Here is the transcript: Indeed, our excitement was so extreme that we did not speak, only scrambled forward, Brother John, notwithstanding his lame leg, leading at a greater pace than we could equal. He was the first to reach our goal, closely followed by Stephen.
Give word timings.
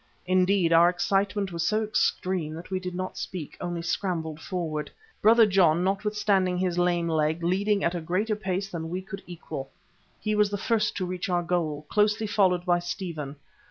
Indeed, 0.25 0.73
our 0.73 0.89
excitement 0.89 1.51
was 1.51 1.61
so 1.61 1.83
extreme 1.83 2.55
that 2.55 2.71
we 2.71 2.79
did 2.79 2.95
not 2.95 3.17
speak, 3.19 3.55
only 3.61 3.83
scrambled 3.83 4.39
forward, 4.41 4.89
Brother 5.21 5.45
John, 5.45 5.83
notwithstanding 5.83 6.57
his 6.57 6.79
lame 6.79 7.07
leg, 7.07 7.43
leading 7.43 7.83
at 7.83 7.93
a 7.93 8.01
greater 8.01 8.35
pace 8.35 8.67
than 8.67 8.89
we 8.89 9.03
could 9.03 9.21
equal. 9.27 9.69
He 10.19 10.33
was 10.33 10.49
the 10.49 10.57
first 10.57 10.97
to 10.97 11.05
reach 11.05 11.29
our 11.29 11.43
goal, 11.43 11.85
closely 11.87 12.25
followed 12.25 12.65
by 12.65 12.79
Stephen. 12.79 13.35